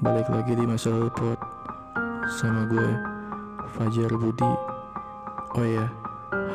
[0.00, 1.36] balik lagi di masa lalu pot
[2.40, 2.88] sama gue
[3.76, 4.52] Fajar Budi.
[5.60, 5.92] Oh ya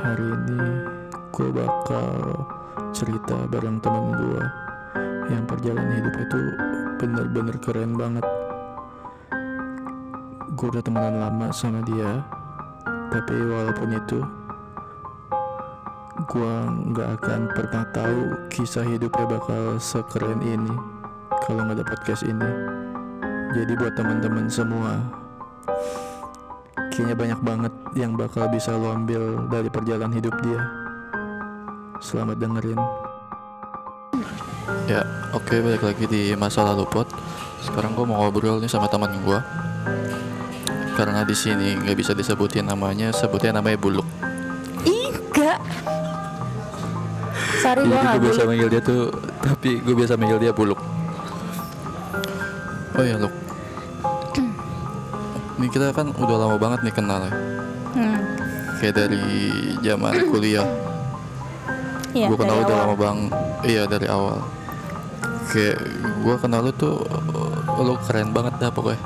[0.01, 0.81] hari ini
[1.29, 2.41] gue bakal
[2.89, 4.41] cerita bareng temen gue.
[5.29, 6.41] Yang perjalanan hidup itu
[6.97, 8.25] bener-bener keren banget.
[10.57, 12.25] Gue udah temenan lama sama dia
[13.13, 14.19] tapi walaupun itu
[16.33, 16.53] gue
[16.89, 20.73] nggak akan pernah tahu kisah hidupnya bakal sekeren ini
[21.45, 22.74] kalau nggak ada podcast ini
[23.53, 24.97] jadi buat teman-teman semua
[26.89, 30.61] kayaknya banyak banget yang bakal bisa lo ambil dari perjalanan hidup dia
[31.99, 32.79] selamat dengerin
[34.85, 35.01] Ya,
[35.33, 37.09] oke balik lagi di masa lalu pot.
[37.61, 39.39] Sekarang gue mau ngobrol nih sama teman gue.
[40.93, 44.05] Karena di sini nggak bisa disebutin namanya, sebutnya namanya Buluk.
[44.85, 45.57] Ih, enggak.
[47.61, 48.49] Sorry gue Jadi gak gue biasa boleh.
[48.53, 49.01] manggil dia tuh,
[49.41, 50.77] tapi gue biasa manggil dia Buluk.
[52.95, 53.33] Oh ya Luk.
[55.55, 57.33] Ini kita kan udah lama banget nih kenal ya.
[57.95, 58.19] Hmm,
[58.75, 59.23] Kayak dari
[59.79, 60.67] zaman kuliah.
[62.11, 63.17] iya, gue kenal dari udah lama bang.
[63.63, 64.43] Iya dari awal.
[65.47, 65.79] Kayak
[66.21, 66.99] gue kenal lu tuh,
[67.77, 68.99] lu keren banget dah pokoknya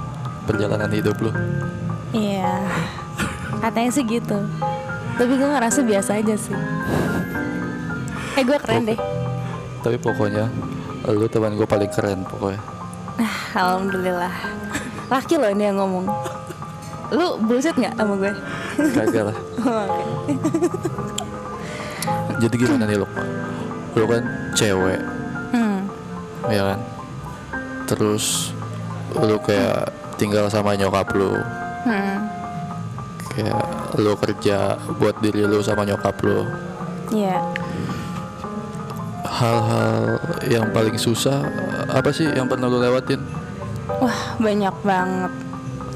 [0.46, 1.30] perjalanan hidup lu.
[2.12, 2.50] Iya.
[3.62, 4.38] Katanya sih gitu.
[5.18, 6.58] Tapi gue ngerasa biasa aja sih.
[8.34, 9.00] Eh gue keren deh.
[9.86, 10.50] Tapi pokoknya
[11.06, 12.58] lu teman gue paling keren pokoknya.
[13.50, 14.34] Ah, Alhamdulillah.
[15.10, 16.06] Laki loh ini yang ngomong.
[17.10, 18.34] Lu bullshit nggak sama gue?
[18.94, 19.38] Kagak lah.
[19.60, 19.92] Oh.
[22.40, 23.04] Jadi gimana nih lu?
[23.92, 24.24] Lu kan
[24.56, 25.04] cewek,
[25.52, 25.84] Hmm.
[26.48, 26.80] ya kan?
[27.84, 28.56] Terus
[29.12, 31.36] lu kayak tinggal sama nyokap lu.
[31.84, 32.24] Hmm.
[33.36, 33.60] Kayak
[34.00, 36.48] lu kerja buat diri lu sama nyokap lu.
[37.12, 37.44] Iya.
[39.28, 41.44] Hal-hal yang paling susah
[41.90, 43.22] apa sih yang pernah lu lewatin?
[44.00, 45.34] Wah banyak banget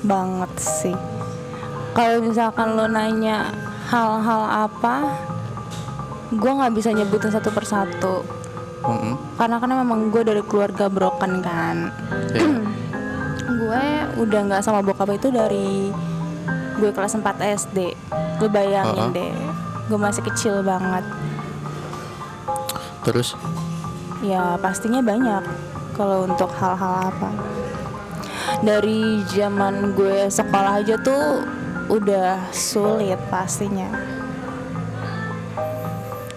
[0.03, 0.97] banget sih.
[1.93, 3.53] Kalau misalkan lo nanya
[3.87, 5.13] hal-hal apa,
[6.33, 8.25] gue nggak bisa nyebutin satu persatu.
[8.83, 9.15] Mm-mm.
[9.39, 11.77] Karena kan memang gue dari keluarga broken kan.
[13.43, 13.49] Ya.
[13.63, 13.85] gue
[14.27, 15.93] udah nggak sama bokap itu dari
[16.77, 17.23] gue kelas 4
[17.63, 17.95] SD.
[18.41, 19.15] Lu bayangin Uh-uh.
[19.15, 19.33] deh,
[19.87, 21.05] gue masih kecil banget.
[23.07, 23.37] Terus
[24.23, 25.43] Ya pastinya banyak
[25.93, 27.29] kalau untuk hal-hal apa.
[28.65, 31.45] Dari zaman gue sekolah aja tuh
[31.87, 33.87] udah sulit pastinya.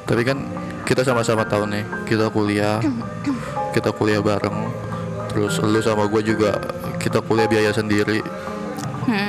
[0.07, 0.39] Tapi kan
[0.87, 2.79] kita sama-sama tahu nih, kita kuliah,
[3.75, 4.71] kita kuliah bareng.
[5.33, 6.57] Terus lu sama gue juga
[7.03, 8.23] kita kuliah biaya sendiri.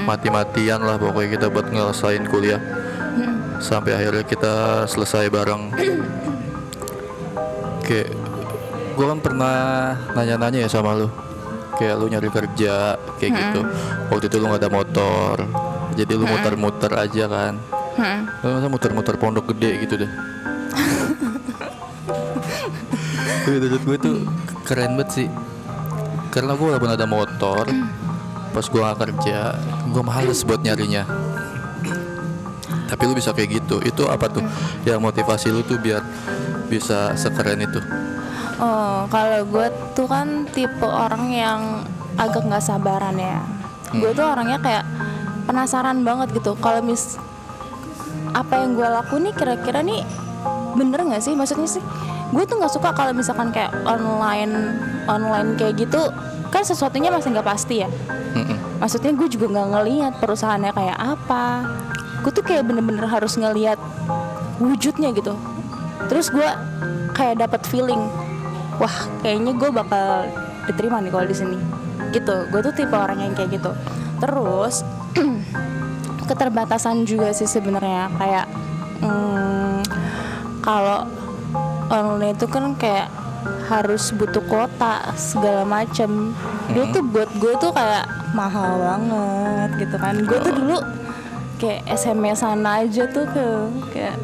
[0.09, 2.61] Mati-matian lah pokoknya kita buat ngelesain kuliah.
[3.57, 5.73] Sampai akhirnya kita selesai bareng.
[7.85, 8.26] Kayak
[8.97, 9.55] gue kan pernah
[10.17, 11.07] nanya-nanya ya sama lu.
[11.77, 13.61] Kayak lu nyari kerja kayak gitu.
[14.09, 15.35] Waktu itu lu nggak ada motor.
[15.93, 17.53] Jadi lu muter-muter aja kan.
[17.97, 18.29] Hmm.
[18.45, 20.11] Lu masa muter-muter pondok gede gitu deh
[23.49, 24.17] menurut gue tuh
[24.69, 25.27] keren banget sih
[26.29, 27.65] Karena gue walaupun ada motor
[28.53, 29.57] Pas gue gak kerja
[29.89, 31.09] Gue males buat nyarinya
[32.85, 34.45] Tapi lu bisa kayak gitu Itu apa tuh
[34.85, 36.05] Yang motivasi lu tuh biar
[36.69, 37.81] Bisa sekeren itu
[38.57, 41.85] Oh, kalau gue tuh kan tipe orang yang
[42.17, 43.37] agak nggak sabaran ya.
[43.93, 44.83] Gue tuh orangnya kayak
[45.45, 46.57] penasaran banget gitu.
[46.57, 47.21] Kalau mis
[48.33, 50.01] apa yang gue lakuin nih kira-kira nih
[50.73, 51.37] bener nggak sih?
[51.37, 51.83] Maksudnya sih,
[52.33, 56.09] gue tuh nggak suka kalau misalkan kayak online online kayak gitu
[56.49, 57.89] kan sesuatunya masih nggak pasti ya.
[58.33, 58.81] Mm-mm.
[58.81, 61.45] Maksudnya gue juga nggak ngelihat perusahaannya kayak apa.
[62.25, 63.77] Gue tuh kayak bener-bener harus ngelihat
[64.57, 65.37] wujudnya gitu.
[66.09, 66.49] Terus gue
[67.13, 68.01] kayak dapat feeling,
[68.77, 68.95] wah
[69.25, 70.29] kayaknya gue bakal
[70.69, 71.57] diterima nih kalau di sini.
[72.13, 72.35] Gitu.
[72.53, 73.71] Gue tuh tipe orang yang kayak gitu.
[74.21, 74.85] Terus
[76.29, 78.11] keterbatasan juga sih sebenarnya.
[78.15, 78.45] Kayak
[79.01, 79.81] hmm,
[80.61, 81.09] kalau
[81.89, 83.09] online itu kan kayak
[83.67, 86.35] harus butuh kuota segala macem.
[86.71, 88.05] Dia tuh buat gue tuh kayak
[88.35, 90.15] mahal banget gitu kan.
[90.23, 90.77] Gue tuh dulu
[91.57, 93.45] kayak SMS-an aja tuh ke
[93.95, 94.15] kayak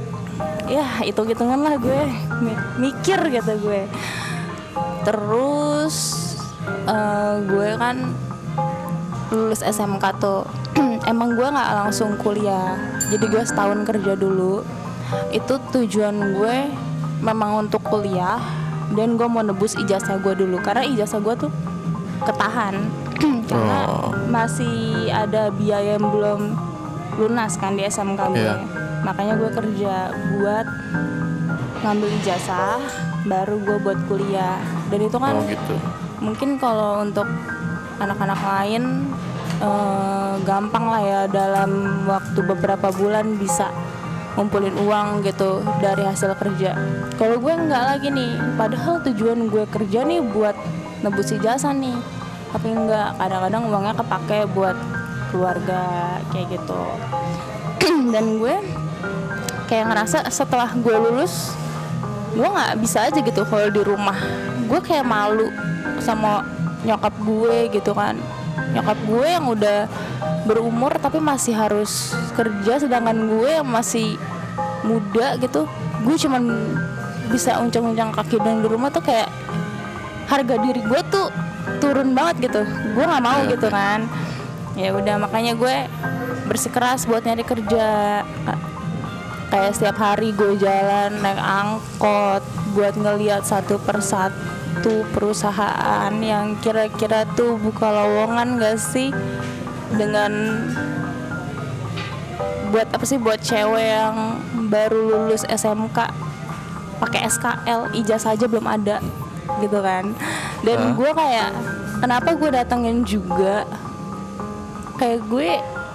[0.70, 2.02] ya hitung hitungan lah gue.
[2.44, 3.88] Mi- mikir gitu gue
[5.04, 5.96] terus
[6.86, 8.12] eh, gue kan
[9.30, 10.44] lulus SMK tuh.
[11.12, 12.78] Emang gue nggak langsung kuliah.
[13.10, 14.62] Jadi gue setahun kerja dulu.
[15.30, 16.56] Itu tujuan gue
[17.20, 18.40] memang untuk kuliah.
[18.94, 20.62] Dan gue mau nebus ijazah gue dulu.
[20.62, 21.52] Karena ijazah gue tuh
[22.24, 22.78] ketahan.
[23.50, 24.10] Karena Oh.
[24.26, 26.56] masih ada biaya yang belum
[27.14, 28.42] lunas kan di SMK gue.
[28.42, 28.58] Iya.
[29.04, 29.96] makanya gue kerja
[30.32, 30.64] buat
[31.84, 32.80] ngambil ijazah
[33.24, 35.76] baru gue buat kuliah dan itu kan Oh gitu
[36.22, 37.26] mungkin kalau untuk
[37.98, 39.10] anak-anak lain
[39.60, 43.74] eh, gampang lah ya dalam waktu beberapa bulan bisa
[44.34, 46.74] ngumpulin uang gitu dari hasil kerja.
[47.22, 50.58] Kalau gue nggak lagi nih, padahal tujuan gue kerja nih buat
[51.06, 51.94] nebus ijazah nih,
[52.50, 53.22] tapi nggak.
[53.22, 54.78] Kadang-kadang uangnya kepake buat
[55.30, 55.82] keluarga
[56.34, 56.84] kayak gitu.
[58.14, 58.56] Dan gue
[59.70, 61.54] kayak ngerasa setelah gue lulus,
[62.34, 64.18] gue nggak bisa aja gitu kalau di rumah.
[64.68, 65.52] Gue kayak malu
[66.00, 66.44] sama
[66.84, 68.20] nyokap gue gitu kan.
[68.76, 69.88] Nyokap gue yang udah
[70.44, 74.20] berumur tapi masih harus kerja sedangkan gue yang masih
[74.84, 75.66] muda gitu.
[76.04, 76.44] Gue cuman
[77.32, 79.32] bisa uncang-uncang kaki dan di rumah tuh kayak
[80.28, 81.28] harga diri gue tuh
[81.80, 82.62] turun banget gitu.
[82.94, 84.00] Gue nggak mau Iya, gitu kan.
[84.74, 85.76] Ya udah makanya gue
[86.50, 87.88] bersikeras buat nyari kerja.
[89.54, 92.42] Kayak setiap hari gue jalan naik angkot
[92.74, 99.14] buat ngeliat satu persatu perusahaan yang kira-kira tuh buka lowongan gak sih?
[99.94, 100.34] Dengan
[102.74, 103.22] buat apa sih?
[103.22, 104.42] Buat cewek yang
[104.74, 106.10] baru lulus SMK
[106.98, 108.98] pakai SKL ijazah aja belum ada
[109.62, 110.18] gitu kan?
[110.66, 110.92] Dan Hah?
[110.98, 111.50] gue kayak
[112.02, 113.70] kenapa gue datengin juga?
[114.98, 115.50] Kayak gue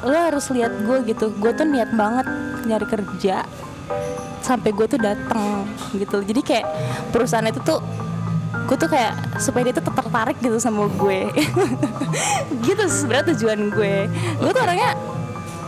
[0.07, 1.35] lo harus lihat gue gitu.
[1.43, 2.31] Gue tuh niat banget
[2.71, 3.43] nyari kerja
[4.49, 6.67] sampai gue tuh dateng gitu jadi kayak
[7.13, 7.85] perusahaan itu tuh
[8.69, 11.25] gue tuh kayak supaya dia tuh tertarik gitu sama gue.
[12.69, 13.95] Gitu sebenarnya tujuan gue.
[14.45, 14.93] Gue tuh orangnya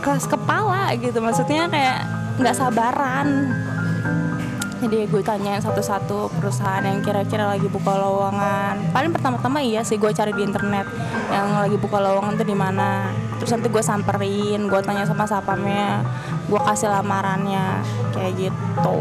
[0.05, 1.17] keras kepala gitu.
[1.17, 1.97] Maksudnya kayak
[2.37, 3.27] nggak sabaran
[4.81, 8.89] jadi gue tanyain satu-satu perusahaan yang kira-kira lagi buka lowongan.
[8.89, 10.89] Paling pertama-tama iya sih gue cari di internet
[11.29, 13.13] yang lagi buka lowongan tuh di mana.
[13.37, 16.01] Terus nanti gue samperin gue tanya sama sapamnya
[16.49, 18.99] gue kasih lamarannya kayak gitu.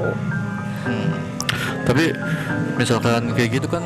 [1.89, 2.05] Tapi
[2.77, 3.83] misalkan kayak gitu kan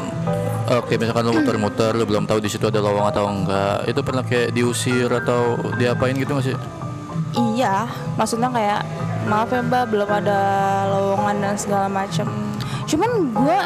[0.64, 4.24] Oke misalkan lo muter-muter lo belum tahu di situ ada lowongan atau enggak itu pernah
[4.24, 6.56] kayak diusir atau diapain gitu nggak sih?
[7.36, 7.84] Iya,
[8.16, 8.80] maksudnya kayak
[9.24, 10.40] maaf ya mbak belum ada
[10.92, 12.28] lowongan dan segala macem.
[12.84, 13.58] Cuman gue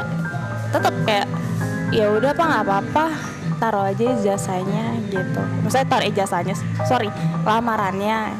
[0.70, 1.28] tetap kayak
[1.90, 3.06] ya udah apa nggak apa-apa
[3.58, 5.40] taruh aja ijazahnya gitu.
[5.66, 6.54] Maksudnya taruh ijazahnya,
[6.86, 7.10] sorry
[7.42, 8.32] lamarannya.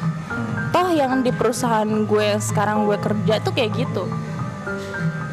[0.70, 4.06] Toh yang di perusahaan gue yang sekarang gue kerja tuh kayak gitu.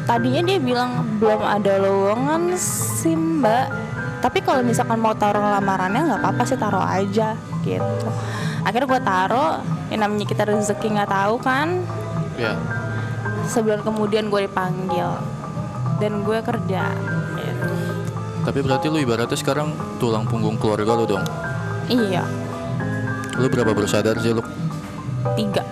[0.06, 3.70] Tadinya dia bilang belum ada lowongan sih mbak.
[4.24, 8.08] Tapi kalau misalkan mau taruh lamarannya nggak apa-apa sih taruh aja gitu.
[8.66, 9.52] Akhirnya gue taruh,
[9.96, 11.80] yang namanya kita rezeki nggak tahu kan.
[12.36, 12.52] Ya.
[13.48, 15.08] Sebulan kemudian gue dipanggil
[15.96, 16.92] dan gue kerja.
[17.34, 17.72] gitu.
[18.44, 21.24] Tapi berarti lu ibaratnya sekarang tulang punggung keluarga lu dong.
[21.88, 22.28] Iya,
[23.36, 24.44] Lu berapa bersadar sih lu?
[25.34, 25.64] tiga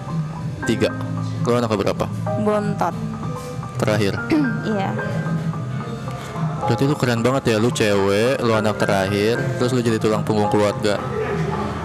[0.65, 0.89] Tiga.
[1.45, 2.09] Lu anak berapa?
[2.41, 2.97] bontot.
[3.77, 4.17] Terakhir.
[4.73, 4.97] iya,
[6.65, 10.49] Berarti lu keren banget ya, lu cewek, lu anak terakhir, terus lu jadi tulang punggung
[10.49, 10.97] keluarga.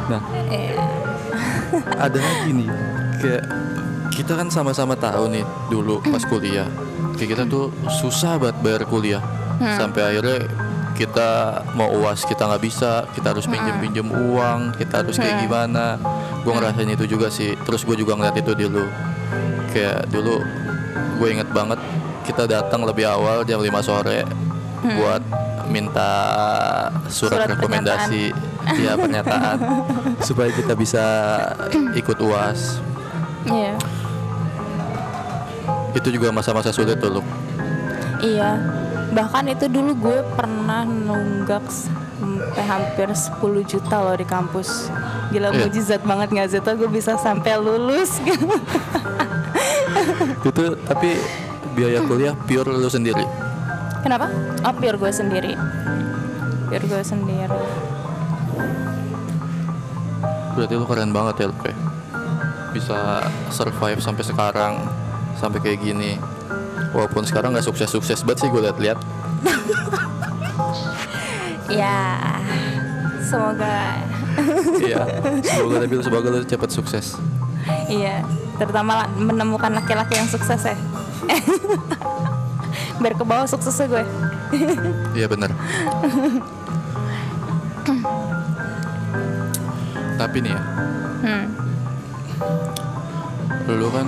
[0.07, 0.80] Nah, iya,
[2.06, 2.69] ada lagi nih,
[3.21, 3.44] kayak
[4.13, 6.68] kita kan sama-sama tahu nih dulu pas kuliah,
[7.15, 9.21] kayak kita tuh susah banget bayar kuliah,
[9.77, 10.47] sampai akhirnya
[11.00, 15.95] kita mau uas kita nggak bisa, kita harus pinjem pinjem uang, kita harus kayak gimana.
[16.44, 18.83] Gue ngerasain itu juga sih, terus gue juga ngeliat itu dulu,
[19.71, 20.44] kayak dulu
[21.19, 21.80] gue inget banget
[22.24, 24.24] kita datang lebih awal jam 5 sore
[24.80, 25.24] buat
[25.68, 26.12] minta
[27.12, 28.31] surat, Surat rekomendasi
[28.78, 29.58] ya pernyataan
[30.28, 31.04] supaya kita bisa
[31.96, 32.84] ikut uas
[33.48, 33.74] iya,
[35.96, 37.24] itu juga masa-masa sulit tuh
[38.20, 38.60] iya.
[39.10, 44.94] Bahkan itu dulu gue pernah nunggak sampai hampir 10 juta loh di kampus.
[45.34, 45.66] Gila Iya.
[45.66, 48.18] mujizat banget nggak tuh gue bisa sampai lulus
[50.50, 51.22] itu tapi
[51.78, 53.22] biaya kuliah pure lu sendiri
[54.00, 54.32] Kenapa?
[54.63, 55.54] Oh, pure gue sendiri.
[56.72, 57.60] Pure gue sendiri.
[60.56, 61.72] Berarti lu keren banget ya lu Pe.
[62.74, 64.74] bisa survive sampai sekarang
[65.38, 66.22] sampai kayak gini
[66.94, 69.00] walaupun sekarang nggak sukses-sukses banget sih gue liat-liat
[71.70, 72.18] Ya,
[73.22, 74.01] semoga
[74.82, 75.06] iya
[75.46, 77.13] semoga tapi semoga lu cepat sukses
[77.89, 78.25] iya,
[78.58, 80.77] terutama menemukan laki-laki yang sukses ya.
[83.01, 84.03] Biar ke bawah suksesnya gue.
[85.18, 85.51] Iya benar.
[90.20, 90.62] Tapi nih ya,
[91.24, 91.46] Hmm.
[93.72, 94.08] lu kan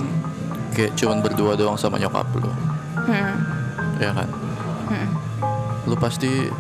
[0.72, 2.52] kayak cuman berdua doang sama nyokap lu,
[3.08, 3.32] Hmm.
[3.96, 4.28] ya kan?
[4.92, 5.08] Hmm.
[5.88, 6.52] Lu pasti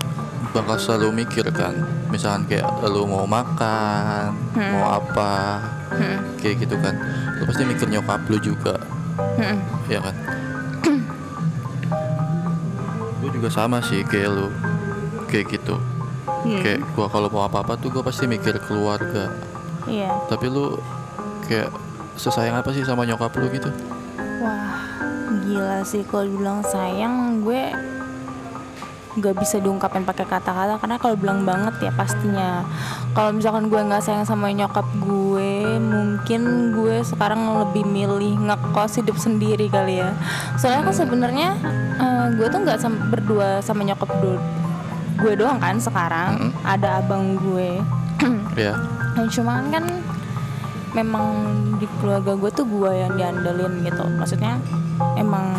[0.51, 1.75] bakal selalu mikir kan,
[2.07, 5.59] misalkan kayak lu mau makan, mau apa,
[5.91, 6.17] Hmm.
[6.39, 6.95] kayak gitu kan.
[7.35, 8.79] Lu pasti mikir nyokap lu juga,
[9.35, 9.59] Hmm.
[9.87, 10.15] ya kan?
[13.19, 14.47] Gue juga sama sih kayak lu,
[15.27, 15.75] kayak gitu.
[16.41, 16.61] Hmm.
[16.61, 19.29] kayak gua kalau mau apa-apa tuh gua pasti mikir keluarga.
[19.85, 20.09] Iya.
[20.29, 20.77] Tapi lu
[21.45, 21.69] kayak
[22.17, 23.69] sesayang apa sih sama nyokap lu gitu?
[24.41, 24.77] Wah,
[25.45, 27.69] gila sih kalau bilang sayang gue
[29.11, 30.79] gak bisa diungkapin pakai kata-kata.
[30.79, 32.63] Karena kalau bilang banget ya pastinya.
[33.11, 39.19] Kalau misalkan gue nggak sayang sama nyokap gue mungkin gue sekarang lebih milih ngekos hidup
[39.19, 40.15] sendiri kali ya.
[40.55, 41.49] Soalnya kan sebenarnya
[41.99, 44.39] eh, gue tuh nggak sam- berdua sama nyokap do-
[45.21, 46.65] gue doang kan sekarang Mm-mm.
[46.65, 47.77] ada abang gue
[48.65, 48.73] ya
[49.11, 49.85] Nah, cuman kan
[50.95, 51.25] memang
[51.79, 54.03] di keluarga gue tuh gue yang diandelin gitu.
[54.07, 54.55] Maksudnya
[55.19, 55.51] emang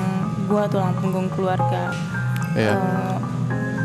[0.49, 1.93] gue tulang punggung keluarga.
[2.57, 3.17] ya Eh,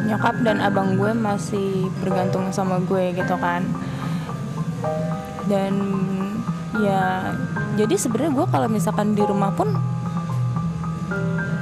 [0.08, 3.64] nyokap dan abang gue masih bergantung sama gue gitu kan.
[5.48, 5.74] Dan
[6.80, 7.36] ya
[7.76, 9.72] jadi sebenarnya gue kalau misalkan di rumah pun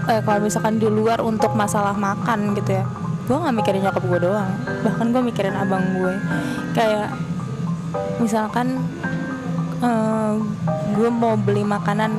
[0.06, 2.86] eh kalau misalkan di luar untuk masalah makan gitu ya
[3.26, 4.52] gue nggak mikirin nyokap gue doang.
[4.86, 6.14] Bahkan gue mikirin abang gue
[6.78, 7.10] kayak
[8.22, 8.80] misalkan
[9.82, 10.34] eh,
[10.96, 12.12] gue mau beli makanan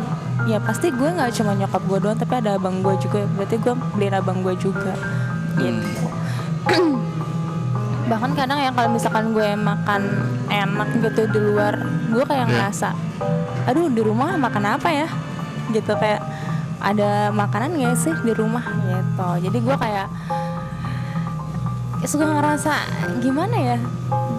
[0.47, 3.23] ya pasti gue nggak cuma nyokap gue doang tapi ada abang gue juga.
[3.39, 4.95] Berarti gue beliin abang gue juga.
[5.57, 6.07] Gitu.
[8.07, 10.03] Bahkan kadang ya kalau misalkan gue makan
[10.47, 11.75] enak gitu di luar
[12.11, 12.55] gue kayak Iya.
[12.55, 12.91] ngerasa
[13.67, 15.09] aduh di rumah makan apa ya?
[15.75, 16.23] Gitu kayak
[16.79, 18.63] ada makanan gak sih di rumah?
[18.63, 19.51] Gitu.
[19.51, 20.07] Jadi gue kayak
[22.07, 22.75] suka ngerasa
[23.21, 23.79] gimana ya?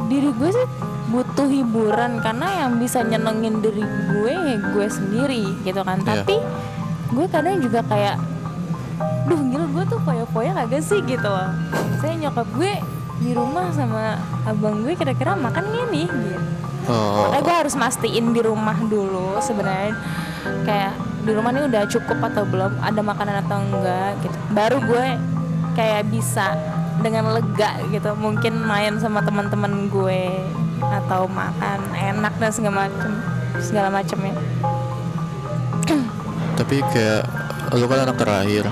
[0.07, 0.67] Diri gue sih
[1.07, 6.03] butuh hiburan karena yang bisa nyenengin diri gue ya gue sendiri gitu kan.
[6.03, 6.24] Iya.
[6.24, 6.36] tapi
[7.07, 8.19] gue kadang juga kayak
[9.27, 11.00] duh gila gue tuh foya-foya kagak sih?
[11.03, 11.51] Gitu loh.
[12.00, 12.74] Saya nyokap gue
[13.17, 16.07] di rumah sama abang gue kira-kira makan gak nih?
[16.07, 16.39] Gitu.
[16.88, 17.27] Oh.
[17.27, 19.95] Makanya gue harus mastiin di rumah dulu sebenarnya.
[20.63, 20.95] Kayak
[21.27, 22.79] di rumah ini udah cukup atau belum?
[22.79, 24.12] Ada makanan atau enggak?
[24.24, 24.38] Gitu.
[24.55, 25.05] Baru gue
[25.75, 26.55] kayak bisa
[27.01, 28.13] dengan lega gitu.
[28.17, 30.41] Mungkin main sama teman-teman gue
[30.77, 33.11] atau makan enak dan segala macem
[33.57, 34.37] segala macemnya
[36.59, 37.23] tapi kayak
[37.75, 38.65] lu kan anak terakhir.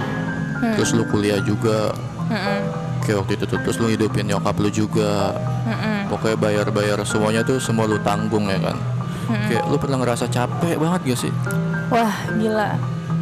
[0.75, 1.93] Terus lu kuliah juga.
[2.25, 2.59] Mm-mm,
[3.05, 5.35] kayak waktu itu tuh terus lu hidupin nyokap lu juga.
[5.67, 8.77] Mm-mm, pokoknya bayar-bayar semuanya tuh semua lu tanggung ya kan.
[9.25, 11.33] Kayak lu pernah ngerasa capek banget gak sih?
[11.93, 12.77] Wah gila.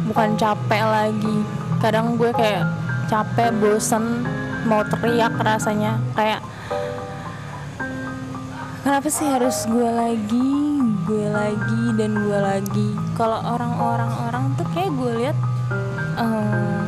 [0.08, 1.36] Bukan capek lagi.
[1.80, 2.64] Kadang gue kayak
[3.08, 4.24] capek bosen
[4.64, 6.00] mau teriak rasanya.
[6.16, 6.40] Kayak
[8.84, 10.52] kenapa sih harus gue lagi
[11.04, 12.88] gue lagi dan gue lagi?
[13.12, 15.36] Kalau orang-orang orang tuh kayak gue lihat
[16.16, 16.80] eh,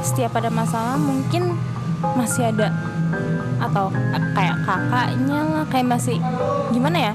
[0.00, 1.56] setiap ada masalah mungkin
[2.16, 2.72] masih ada
[3.58, 3.90] atau
[4.32, 6.16] kayak kakaknya lah kayak masih
[6.72, 7.14] gimana ya?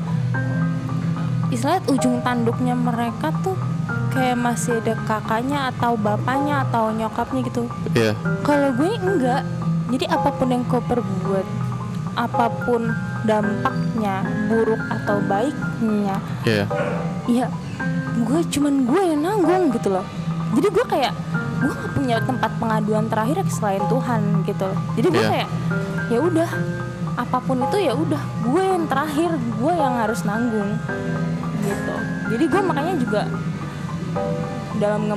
[1.50, 3.58] Istilahnya ujung tanduknya mereka tuh
[4.13, 7.65] kayak masih ada kakaknya atau bapaknya atau nyokapnya gitu.
[7.98, 8.13] Ya
[8.46, 9.42] kalau gue enggak
[9.94, 11.46] jadi apa pun yang kau perbuat
[12.14, 12.90] apa pun
[13.26, 16.66] dampaknya buruk atau baiknya ya
[17.30, 17.46] ya
[18.14, 20.06] gue cuman gue yang nanggung gitu loh.
[20.54, 21.14] Jadi gue kayak
[21.66, 24.80] gue gak punya tempat pengaduan terakhir selain Tuhan gitu loh.
[24.94, 25.32] Jadi gue Iya.
[25.34, 25.50] kayak
[26.14, 26.50] ya udah
[27.14, 30.78] apa pun itu ya udah gue yang terakhir gue yang harus nanggung
[31.66, 31.96] gitu.
[32.38, 33.22] Jadi gue makanya juga
[34.78, 35.10] dalam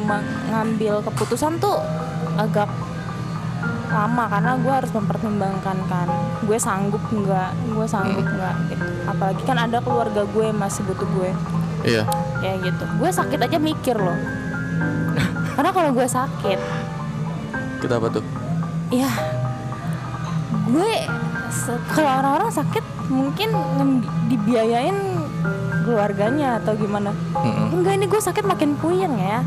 [0.48, 1.76] ngambil keputusan tuh
[2.40, 2.68] agak
[3.90, 6.08] lama karena gue harus mempertimbangkan kan.
[6.44, 7.50] Gue sanggup nggak?
[7.74, 8.56] Gue sanggup nggak?
[8.72, 8.86] Gitu.
[9.06, 11.30] Apalagi kan ada keluarga gue yang masih butuh gue.
[11.86, 12.02] Iya.
[12.42, 12.84] Ya gitu.
[12.98, 14.18] Gue sakit aja mikir loh.
[15.56, 16.60] Karena kalau gue sakit
[17.80, 18.24] kenapa tuh?
[18.90, 19.10] Ya
[20.66, 20.90] gue
[21.94, 23.54] kalau orang-orang sakit mungkin
[24.26, 24.98] dibiayain
[25.86, 27.14] keluarganya atau gimana.
[27.38, 27.78] Mm-mm.
[27.78, 29.46] enggak ini gue sakit makin puyeng ya.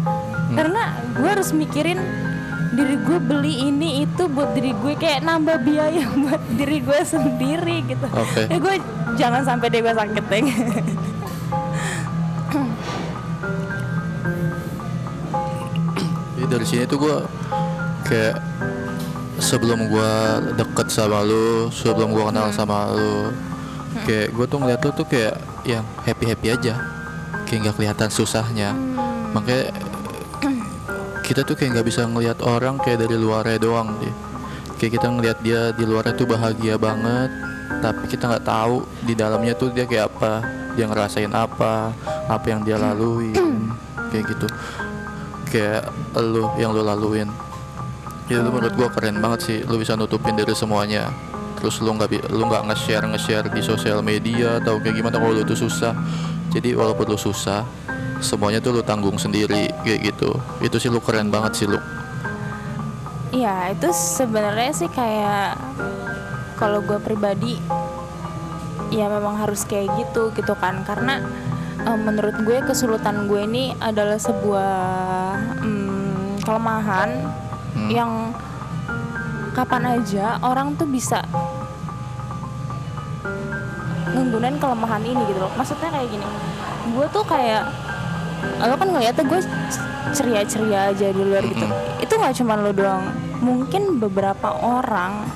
[0.56, 2.00] Karena gue harus mikirin
[2.80, 7.84] diri gue beli ini itu buat diri gue kayak nambah biaya buat diri gue sendiri
[7.92, 8.08] gitu.
[8.08, 8.48] Oke.
[8.48, 8.76] ya gue
[9.20, 10.44] jangan sampai deh gue sakit deh.
[16.40, 17.16] Jadi dari sini tuh gue
[18.08, 18.40] kayak
[19.44, 20.12] sebelum gue
[20.56, 23.36] deket sama lu, sebelum gue kenal sama lu,
[24.08, 25.36] kayak gue tuh ngeliat lu tuh kayak
[25.68, 26.74] yang happy happy aja,
[27.44, 28.72] kayak nggak kelihatan susahnya.
[29.36, 29.89] Makanya
[31.30, 34.10] kita tuh kayak nggak bisa ngelihat orang kayak dari luarnya doang deh.
[34.82, 37.30] Kayak kita ngelihat dia di luarnya tuh bahagia banget,
[37.86, 40.42] tapi kita nggak tahu di dalamnya tuh dia kayak apa,
[40.74, 41.94] dia ngerasain apa,
[42.26, 43.38] apa yang dia lalui,
[44.10, 44.48] kayak gitu.
[45.54, 47.30] Kayak lu yang lu laluin.
[48.26, 51.14] Itu tuh menurut gua keren banget sih lu bisa nutupin dari semuanya.
[51.62, 55.46] Terus lu nggak lu nggak nge-share nge-share di sosial media atau kayak gimana kalau lu
[55.46, 55.94] tuh susah.
[56.50, 57.62] Jadi walaupun lu susah
[58.20, 60.36] semuanya tuh lu tanggung sendiri kayak gitu.
[60.60, 61.80] Itu sih lu keren banget sih lu.
[63.30, 65.56] Iya itu sebenarnya sih kayak
[66.58, 67.56] kalau gue pribadi
[68.90, 70.84] ya memang harus kayak gitu gitu kan.
[70.84, 71.24] Karena
[71.84, 74.74] eh, menurut gue kesulitan gue ini adalah sebuah
[75.64, 77.12] mm, kelemahan
[77.70, 77.86] Hmm.
[77.94, 78.12] yang
[79.54, 81.22] kapan aja orang tuh bisa
[84.10, 85.54] nggunain kelemahan ini gitu loh.
[85.54, 86.26] Maksudnya kayak gini
[86.90, 87.70] gue tuh kayak
[88.60, 89.40] lo kan ngeliatnya gue
[90.10, 91.64] ceria-ceria aja di luar gitu.
[91.64, 92.04] Mm-mm.
[92.04, 93.04] itu nggak cuma lo doang.
[93.40, 95.28] Mungkin beberapa orang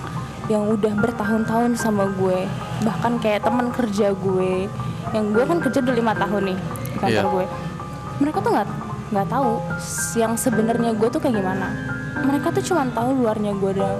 [0.51, 2.43] yang udah bertahun-tahun sama gue
[2.83, 4.67] bahkan kayak teman kerja gue
[5.15, 7.31] yang gue kan kerja udah lima tahun nih di kantor Iya.
[7.31, 7.45] gue.
[8.19, 8.67] Mereka tuh nggak
[9.13, 9.51] nggak tahu
[10.17, 11.67] yang sebenarnya gue tuh kayak gimana.
[12.23, 13.99] Mereka tuh cuma tahu luarnya gue doang.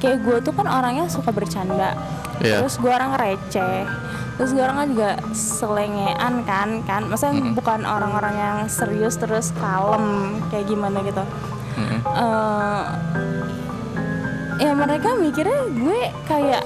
[0.00, 1.92] Kayak gue tuh kan orangnya suka bercanda.
[2.40, 2.64] Iya.
[2.64, 3.84] terus gue orang receh
[4.40, 7.60] terus gue orangnya juga selengean kan kan maksudnya Mm-mm.
[7.60, 11.20] bukan orang-orang yang serius terus kalem kayak gimana gitu
[11.76, 12.00] Mm-mm.
[12.08, 12.82] eh
[14.64, 16.64] ya mereka mikirnya gue kayak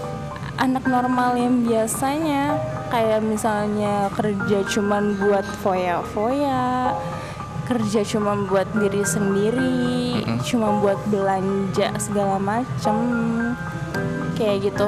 [0.63, 2.63] anak normal yang biasanya
[2.95, 6.95] kayak misalnya kerja cuman buat foya-foya
[7.67, 10.39] kerja cuma buat diri sendiri Mm-mm.
[10.47, 12.95] cuma buat belanja segala macem
[14.39, 14.87] kayak gitu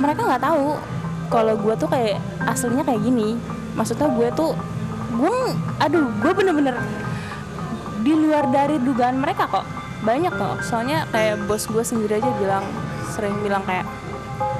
[0.00, 0.93] mereka nggak tahu
[1.34, 3.34] kalau gue tuh kayak aslinya kayak gini.
[3.74, 4.54] Maksudnya gue tuh
[5.14, 5.34] gue
[5.78, 6.78] aduh gue bener-bener
[8.00, 9.66] di luar dari dugaan mereka kok.
[10.02, 10.62] Banyak kok.
[10.62, 12.62] Soalnya kayak bos gue sendiri aja bilang
[13.10, 13.82] sering bilang kayak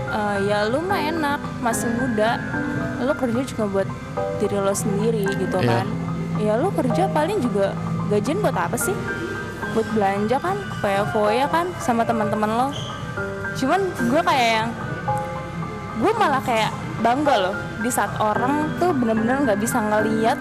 [0.08, 2.38] "Eh, ya lu mah enak masih muda.
[2.98, 3.88] Lu kerja juga buat
[4.38, 5.68] diri lo sendiri gitu Iya.
[5.70, 5.86] kan.
[6.38, 7.70] Ya lu kerja paling juga
[8.08, 8.94] gajian buat apa sih?
[9.74, 12.68] Buat belanja kan kayak foya kan sama teman-teman lo.
[13.54, 14.68] Cuman gue kayak yang
[15.94, 20.38] gue malah kayak bangga loh di saat orang tuh bener-bener nggak bisa ngeliat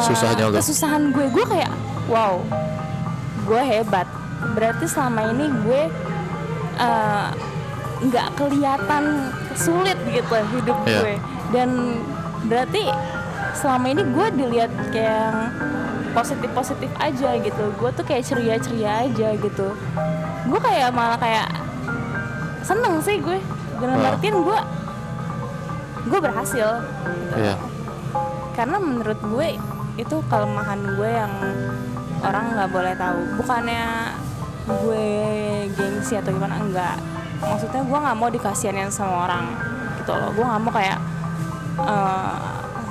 [0.00, 0.56] Susahnya lo.
[0.56, 1.26] kesusahan gue.
[1.30, 1.72] Gue kayak
[2.06, 2.42] wow
[3.42, 4.04] gue hebat.
[4.52, 5.82] Berarti selama ini gue
[6.76, 7.28] eh,
[8.00, 9.04] nggak kelihatan
[9.54, 11.00] sulit gitu hidup Iya.
[11.00, 11.14] gue.
[11.50, 11.68] Dan
[12.44, 12.92] berarti
[13.52, 15.38] selama ini gue dilihat kayak yang
[16.12, 17.64] positif positif aja gitu.
[17.76, 19.68] Gue tuh kayak ceria ceria aja gitu.
[20.44, 21.48] Gue kayak malah kayak
[22.60, 23.40] seneng sih gue
[23.80, 24.10] dalam Wah.
[24.12, 24.58] artian gue
[26.00, 26.68] gue berhasil
[27.36, 27.54] Iya.
[28.56, 29.48] karena menurut gue
[29.96, 31.32] itu kelemahan gue yang
[32.20, 33.20] orang nggak boleh tahu.
[33.40, 33.84] Bukannya
[34.64, 35.08] gue
[35.76, 36.96] gengsi atau gimana enggak.
[37.40, 39.44] Maksudnya gue nggak mau dikasihanin sama orang
[40.00, 40.30] gitu loh.
[40.32, 40.98] Gue nggak mau kayak
[41.80, 42.36] eh,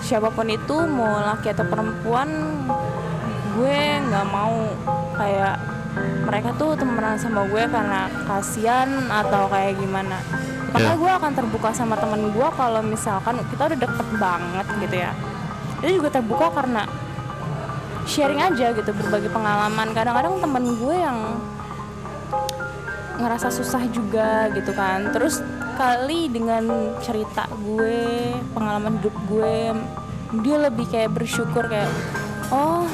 [0.02, 2.30] siapa pun itu mau laki atau perempuan
[3.58, 4.56] gue nggak mau
[5.20, 5.60] kayak
[6.24, 10.24] mereka tuh temenan sama gue karena kasihan atau kayak gimana
[10.70, 11.02] makanya Iya.
[11.02, 15.12] gue akan terbuka sama temen gue kalau misalkan kita udah deket banget gitu ya.
[15.82, 16.86] Dia juga terbuka karena
[18.06, 19.90] sharing aja gitu berbagi pengalaman.
[19.98, 21.18] Kadang-kadang temen gue yang
[23.18, 25.10] ngerasa susah juga gitu kan.
[25.10, 25.42] Terus
[25.74, 29.74] kali dengan cerita gue pengalaman hidup gue
[30.46, 31.90] dia lebih kayak bersyukur kayak
[32.54, 32.86] oh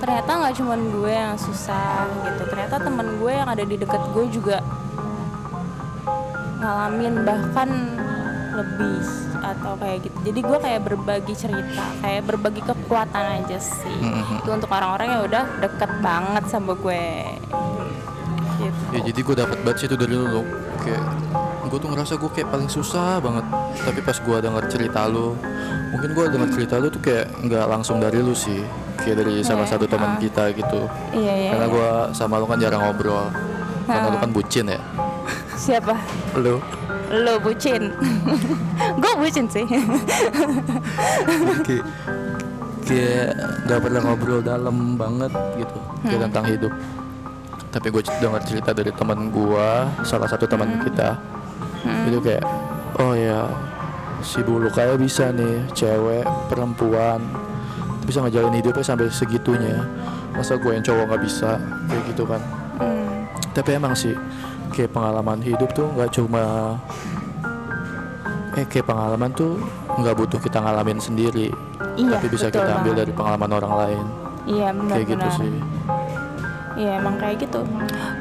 [0.00, 2.42] ternyata nggak cuman gue yang susah gitu.
[2.50, 4.58] Ternyata temen gue yang ada di deket gue juga
[6.58, 7.70] ngalamin bahkan
[8.50, 8.98] lebih
[9.38, 14.42] atau kayak gitu jadi gue kayak berbagi cerita kayak berbagi kekuatan aja sih Mhm.
[14.42, 17.04] itu untuk orang-orang yang udah deket banget sama gue
[18.58, 20.42] gitu Ya jadi gue dapat banget sih itu dari lu lo.
[20.80, 21.04] Kayak
[21.64, 23.44] gue tuh ngerasa gue kayak paling susah banget.
[23.78, 25.36] Tapi pas gue denger cerita lu,
[25.88, 28.58] mungkin gue denger cerita lu tuh kayak nggak langsung dari lu sih.
[28.98, 30.18] Kayak dari salah Iya, satu teman ah.
[30.18, 30.80] kita gitu.
[31.14, 31.74] iya iya, Karena iya.
[31.76, 33.30] gue sama lu kan jarang ngobrol.
[33.86, 34.22] Karena lu Ah.
[34.26, 34.80] kan bucin ya.
[35.58, 35.98] Siapa?
[36.38, 36.62] Lu.
[37.08, 37.90] lo bucin.
[39.02, 39.66] Gue bucin sih.
[41.66, 41.84] Kayak
[42.88, 43.28] kayak
[43.68, 46.72] nggak pernah ngobrol dalam banget gitu kayak tentang hidup.
[47.68, 49.68] Tapi gue dengar cerita dari teman gue
[50.04, 51.16] salah satu teman kita.
[52.08, 52.44] Itu kayak
[53.00, 53.44] oh ya
[54.24, 57.20] si bulu kayak bisa nih cewek perempuan.
[58.08, 59.84] Bisa ngejalin hidupnya sampai segitunya.
[60.32, 61.60] Masa gue yang cowok nggak bisa?
[61.88, 62.40] Kayak gitu kan.
[62.80, 64.16] Hmm, tapi emang sih
[64.72, 66.76] kayak pengalaman hidup tuh nggak cuma
[68.54, 69.58] eh kayak pengalaman tuh
[69.98, 71.50] nggak butuh kita ngalamin sendiri
[71.94, 73.00] iya tapi bisa kita ambil banget.
[73.06, 74.04] dari pengalaman orang lain
[74.46, 75.52] iya benar kayak gitu sih
[76.78, 77.66] Iya emang kayak gitu.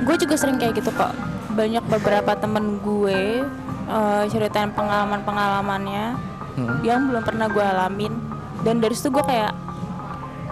[0.01, 1.13] Gue juga sering kayak gitu kok.
[1.53, 3.45] Banyak beberapa temen gue
[3.86, 6.17] eh, ceritain pengalaman-pengalamannya
[6.57, 8.17] Hmm, yang belum pernah gue alamin.
[8.65, 9.53] Dan dari situ gue kayak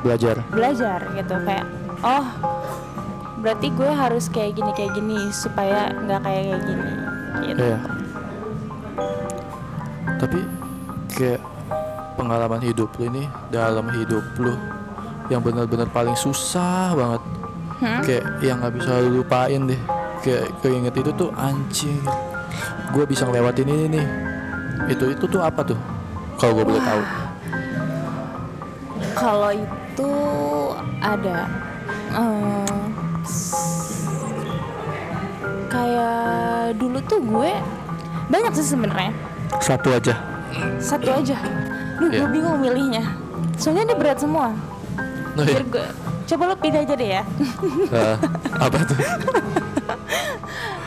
[0.05, 1.65] belajar belajar gitu kayak
[2.05, 2.25] oh
[3.45, 6.91] berarti gue harus kayak gini kayak gini supaya nggak kayak kayak gini
[7.45, 7.61] gitu.
[7.61, 7.77] Iya.
[10.17, 10.39] Tapi
[11.13, 11.41] kayak
[12.17, 14.57] pengalaman hidup lu ini dalam hidup lu
[15.29, 17.21] yang benar-benar paling susah banget.
[17.85, 18.01] Hmm?
[18.01, 19.81] Kayak yang nggak bisa lu lupain deh.
[20.25, 22.01] kayak keinget itu tuh anjing
[22.95, 24.07] gue bisa ngelewatin ini nih
[24.89, 25.77] itu itu tuh apa tuh
[26.41, 27.03] kalau gue boleh tahu
[29.15, 30.11] Kalau itu
[30.99, 31.47] ada
[32.11, 32.84] eh,
[36.65, 37.51] kayak dulu tuh gue
[38.25, 39.13] banyak sih sebenarnya.
[39.61, 40.17] satu aja
[40.81, 41.37] Satu aja.
[41.95, 42.31] Duh, gue Iya.
[42.31, 43.03] bingung milihnya.
[43.55, 44.49] Soalnya ini berat semua.
[45.35, 45.61] oh, iya.
[45.61, 45.85] Biar gue
[46.25, 47.23] coba lo pilih aja deh ya.
[47.85, 48.15] Eh,
[48.57, 48.97] apa tuh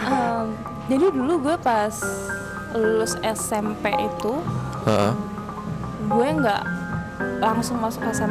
[0.03, 0.47] Em,
[0.88, 1.95] jadi dulu gue pas
[2.73, 4.33] lulus SMP itu
[4.83, 5.12] Heeh.
[6.09, 6.62] gue nggak
[7.38, 8.31] langsung masuk SM,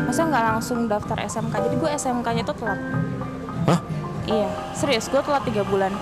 [0.00, 1.52] maksudnya nggak langsung daftar SMK.
[1.60, 2.80] Jadi gue SMK-nya tuh telat.
[3.66, 3.80] Hah?
[4.24, 5.92] Iya, serius gue telat tiga bulan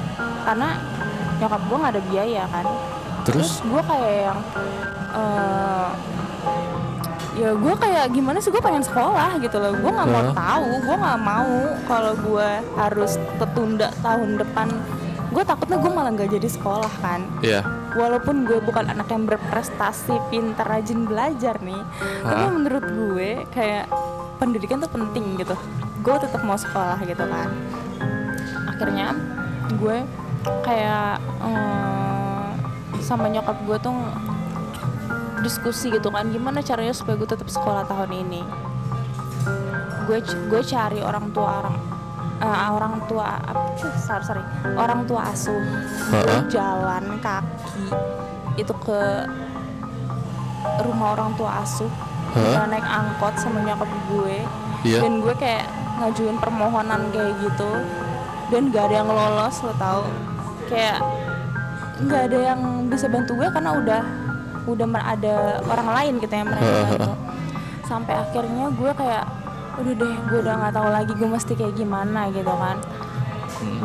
[0.46, 0.68] karena
[1.42, 2.66] nyokap gue nggak ada biaya kan.
[3.26, 3.58] Terus?
[3.66, 4.40] gue kayak yang
[5.18, 5.88] eh,
[7.36, 9.74] ya gue kayak gimana sih gue pengen sekolah gitu loh.
[9.74, 11.56] Gue nggak mau tahu, gue nggak mau
[11.90, 14.70] kalau gue harus tertunda tahun depan.
[15.34, 17.20] Gue takutnya gue malah nggak jadi sekolah kan.
[17.42, 21.80] Iya Walaupun gue bukan anak yang berprestasi, pintar, rajin belajar nih,
[22.20, 23.88] tapi menurut gue kayak
[24.36, 25.56] pendidikan tuh penting gitu.
[26.04, 27.48] Gue tetap mau sekolah gitu kan.
[28.68, 29.16] Akhirnya
[29.80, 30.04] gue
[30.62, 32.48] kayak eh,
[33.00, 33.94] sama nyokap gue tuh
[35.40, 38.42] diskusi gitu kan, gimana caranya supaya gue tetap sekolah tahun ini.
[40.06, 41.76] Gue gue cari orang tua orang
[42.36, 43.62] eh, orang tua apa
[43.96, 44.42] sorry, sorry
[44.76, 45.56] orang tua asuh
[46.12, 47.88] gue jalan kaki
[48.56, 49.00] itu ke
[50.82, 51.88] rumah orang tua asuh
[52.36, 52.42] Hah?
[52.60, 54.36] Gue naik angkot sama nyokap gue
[54.84, 55.02] Iya.
[55.02, 55.64] dan gue kayak
[55.98, 57.70] ngajuin permohonan kayak gitu
[58.52, 60.04] dan gak ada yang lolos lo tau
[60.68, 60.98] kayak
[61.96, 62.60] nggak ada yang
[62.92, 64.02] bisa bantu gue karena udah
[64.66, 67.12] udah ada orang lain gitu yang mereka bantu.
[67.86, 69.24] Sampai akhirnya gue kayak
[69.76, 72.76] udah deh gue udah nggak tahu lagi gue mesti kayak gimana gitu kan.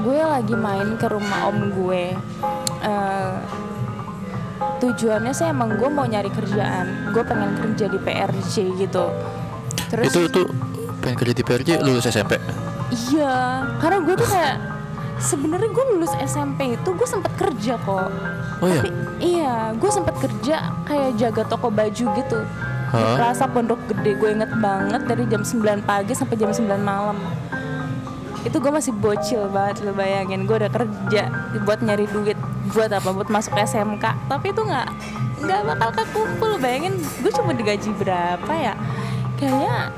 [0.02, 2.04] Gue lagi main ke rumah om gue.
[2.82, 3.34] Eh,
[4.82, 7.13] tujuannya sih emang gue mau nyari kerjaan.
[7.13, 9.06] Gue pengen kerja di PRJ gitu.
[9.91, 10.48] Terus Itu tuh
[11.02, 12.38] pengen kerja di PRJ lulus SMP
[12.94, 14.56] iya karena gue tuh kayak
[15.22, 18.10] sebenarnya gue lulus SMP itu gue sempet kerja kok.
[18.62, 18.82] Oh iya?
[18.82, 18.90] tapi
[19.22, 22.40] iya gue sempet kerja kayak jaga toko baju gitu.
[22.92, 23.16] Di Hah?
[23.16, 27.18] Plaza Pondok Gede gue inget banget dari jam 9 pagi sampai jam 9 malam.
[28.42, 30.50] Itu gue masih bocil banget lo bayangin.
[30.50, 31.30] Gue udah kerja
[31.64, 32.36] buat nyari duit
[32.74, 33.14] buat apa?
[33.14, 34.88] Buat masuk SMK tapi itu nggak
[35.46, 36.98] nggak bakal kekumpul bayangin.
[37.22, 38.74] Gue cuma digaji berapa ya?
[39.40, 39.94] Kayaknya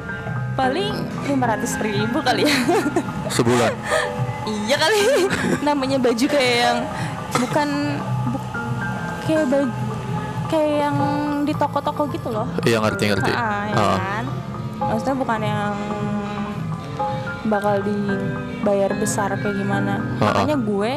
[0.54, 0.94] paling
[1.26, 2.56] 500 ribu kali ya.
[3.34, 3.74] Sebulan
[4.46, 5.00] iya kali
[5.68, 6.78] namanya baju kayak yang
[7.36, 7.68] bukan
[8.28, 8.52] bu-
[9.24, 9.72] kayak baju
[10.46, 10.98] kayak yang
[11.44, 13.98] di toko-toko gitu loh Iya ngerti-ngerti Ah, ya Heeh.
[13.98, 14.24] kan?
[14.80, 15.74] Maksudnya bukan yang
[17.44, 20.00] bakal dibayar besar kayak gimana.
[20.18, 20.44] Ha-ha.
[20.44, 20.92] Makanya gue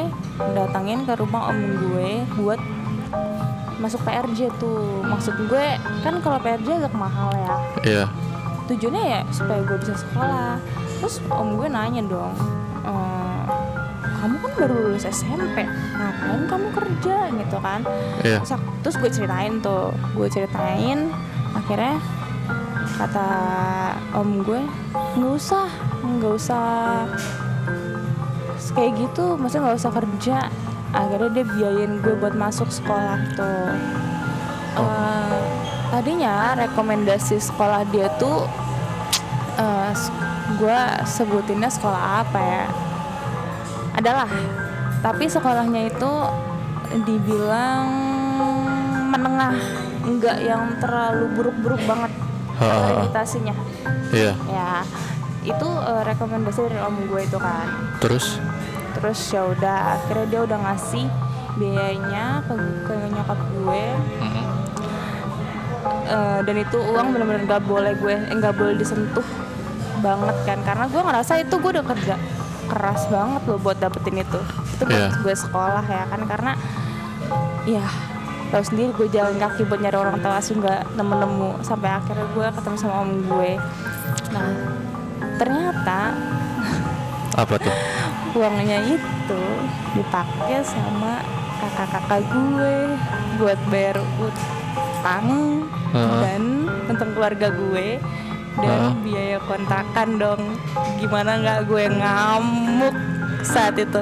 [0.53, 2.59] datangin ke rumah om gue buat
[3.77, 5.03] masuk PRJ tuh.
[5.03, 5.65] Maksud gue
[6.01, 7.55] kan kalau PRJ agak mahal ya.
[7.83, 8.05] Iya
[8.67, 10.59] Tujuannya ya supaya gue bisa sekolah.
[10.97, 12.56] Terus om gue nanya dong, "Eh,
[14.27, 17.79] kamu kan baru lulus SMP, ngapain kamu kerja gitu kan?
[18.19, 18.37] Iya.
[18.37, 21.07] Terus, aku- terus gue ceritain tuh gue ceritain
[21.53, 21.95] akhirnya
[22.93, 23.29] kata
[24.11, 24.61] om gue
[25.15, 25.67] nggak usah
[26.03, 26.67] nggak usah
[28.69, 30.37] kayak gitu maksudnya nggak usah kerja.
[30.89, 33.69] Akhirnya dia biayain gue buat masuk sekolah tuh.
[34.77, 35.37] Eh,
[35.89, 38.45] tadinya rekomendasi sekolah dia tuh
[39.89, 40.13] s-
[40.53, 42.63] gue sebutinnya sekolah apa ya
[43.97, 44.29] adalah.
[45.01, 46.11] Tapi sekolahnya itu
[47.03, 47.85] dibilang
[49.11, 49.57] menengah.
[50.07, 52.11] Enggak yang terlalu buruk-buruk banget
[52.57, 53.55] akreditasinya.
[54.13, 54.33] Iya.
[54.49, 54.71] Ya
[55.47, 57.67] itu eh, rekomendasi dari om gue itu kan.
[57.99, 58.39] Terus?
[58.97, 61.05] Terus ya udah akhirnya dia udah ngasih
[61.57, 62.53] biayanya ke,
[62.87, 63.85] ke nyokap gue.
[64.23, 64.43] Mhm.
[66.07, 69.27] Eh, dan itu uang bener-bener gak boleh gue eh, nggak boleh disentuh
[70.01, 70.59] banget kan.
[70.65, 72.15] Karena gue ngerasa itu gue udah kerja
[72.67, 74.39] keras banget loh buat dapetin itu.
[74.75, 75.09] Itu Iya.
[75.17, 76.51] gue sekolah ya kan karena
[77.63, 77.87] ya
[78.47, 81.59] tahu sendiri gue jalan kaki buat nyari orang tua asuh nggak nemu-nemu.
[81.61, 83.51] Sampai akhirnya gue ketemu sama om gue.
[84.31, 84.49] Nah
[85.35, 85.99] ternyata
[87.41, 87.73] Apa tuh?
[88.33, 89.41] uangnya itu
[89.93, 91.25] dipakai sama
[91.57, 92.75] kakak-kakak gue
[93.35, 95.25] buat bayar utang
[95.89, 96.19] Heeh.
[96.21, 96.41] dan
[96.85, 97.97] tentang keluarga gue
[98.57, 98.93] dan Heeh.
[99.05, 100.41] biaya kontrakan dong.
[100.97, 102.95] Gimana nggak gue ngamuk
[103.45, 104.01] saat itu.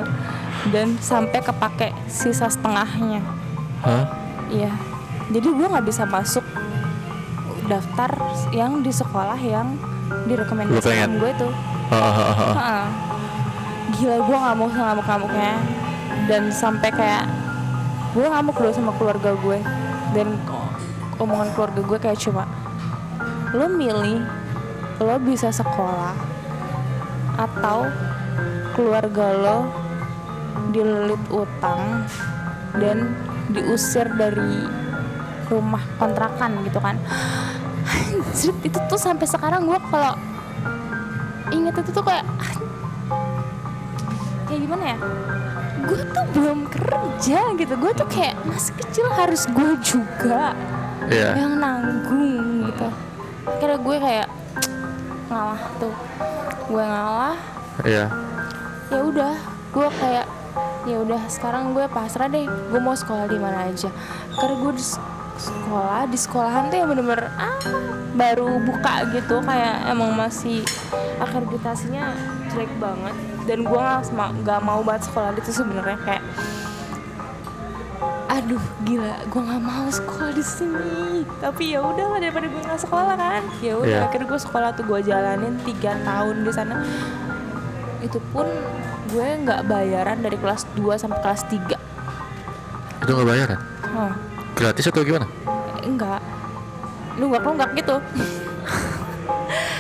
[0.72, 3.22] Dan sampai kepake sisa setengahnya.
[3.86, 4.06] Hah?
[4.50, 4.74] iya.
[5.30, 6.46] Jadi gue nggak bisa masuk
[7.65, 8.10] daftar
[8.54, 9.74] yang di sekolah yang
[10.30, 11.54] direkomendasikan gue tuh.
[13.96, 15.54] Gila gue ngamuk ngamuk ngamuknya
[16.26, 17.26] dan sampai kayak
[18.18, 19.60] gue ngamuk dulu sama keluarga gue.
[20.13, 20.39] Dan
[21.20, 22.48] omongan keluarga gue kayak cuma
[23.56, 24.20] lo milih
[25.00, 26.16] lo bisa sekolah
[27.36, 27.88] atau
[28.74, 29.58] keluarga lo
[30.72, 32.08] dililit utang
[32.80, 33.12] dan
[33.52, 34.64] diusir dari
[35.52, 36.96] rumah kontrakan gitu kan.
[37.86, 40.16] Anjir, itu tuh sampai sekarang gue kalau
[41.54, 42.26] inget itu tuh kayak
[44.48, 44.98] kayak gimana ya?
[45.86, 47.74] Gue tuh belum kerja gitu.
[47.78, 50.56] Gue tuh kayak masih kecil harus gue juga
[51.06, 51.38] Iya.
[51.38, 52.88] yang nanggung gitu.
[53.46, 54.28] Akhirnya gue kayak
[55.36, 55.95] ngalah tuh.
[56.71, 57.38] Gue ngalah.
[57.84, 58.08] Iya.
[58.88, 59.36] ya udah
[59.76, 60.26] gue kayak
[60.88, 62.48] ya udah sekarang gue pasrah deh.
[62.48, 63.91] Gue mau sekolah di mana aja.
[64.39, 64.86] Karena gue di
[65.36, 67.60] sekolah di sekolahan tuh yang bener-bener ah
[68.15, 69.43] baru buka gitu.
[69.43, 70.63] Kayak emang masih
[71.19, 72.15] akreditasinya
[72.56, 73.15] jelek banget.
[73.43, 73.84] Dan gue
[74.15, 76.00] nggak mau banget sekolah di itu sebenarnya.
[76.08, 76.24] Kayak
[78.36, 81.24] aduh gila gue nggak mau sekolah di sini.
[81.39, 83.43] Tapi ya udah daripada gue nggak sekolah kan.
[83.60, 84.06] Ya udah Iya.
[84.06, 86.76] akhirnya gue sekolah tuh gue jalanin tiga tahun di sana.
[88.00, 88.48] Itu pun
[89.08, 91.78] gue nggak bayaran dari kelas 2 sampai kelas 3
[93.00, 93.60] Itu nggak bayaran?
[93.93, 94.12] oh,
[94.54, 95.28] Gratis atau gimana?
[95.80, 96.19] enggak.
[97.15, 97.95] Nunggak nunggak gitu.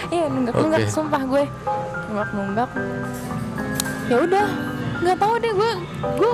[0.07, 1.43] Iya nunggak nunggak sumpah gue.
[2.07, 2.69] Nunggak nunggak.
[4.05, 4.45] Ya udah
[4.95, 5.71] nggak tahu deh gue
[6.15, 6.31] gue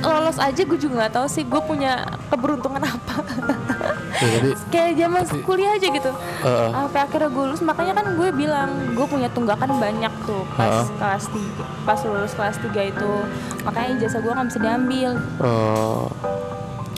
[0.00, 3.14] lolos aja gue juga nggak tahu sih gue punya keberuntungan apa.
[4.20, 6.10] Ya, tapi kayak zaman kuliah aja gitu.
[6.40, 6.68] Heeh.
[6.72, 10.96] sampai akhirnya gue lulus makanya kan gue bilang gue punya tunggakan banyak tuh pas Heeh.
[10.96, 13.12] kelas 3 pas lulus kelas 3 itu.
[13.64, 15.10] Makanya ijazah gue nggak bisa diambil.
[15.40, 16.08] Oh,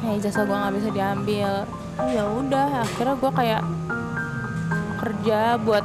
[0.03, 1.51] ya ijazah gue nggak bisa diambil.
[2.11, 3.63] Ya udah akhirnya gue kayak
[5.03, 5.85] kerja buat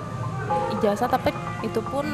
[0.77, 1.33] ijazah tapi
[1.65, 2.05] itu pun